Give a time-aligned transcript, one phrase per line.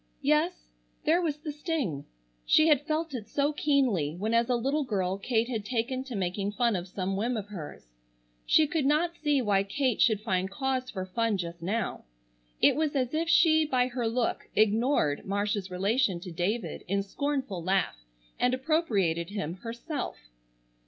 [0.23, 0.71] Yes,
[1.05, 2.05] there was the sting.
[2.43, 6.15] She had felt it so keenly when as a little girl Kate had taken to
[6.15, 7.85] making fun of some whim of hers.
[8.47, 12.05] She could not see why Kate should find cause for fun just now.
[12.59, 17.61] It was as if she by her look ignored Marcia's relation to David in scornful
[17.63, 18.03] laugh
[18.39, 20.17] and appropriated him herself.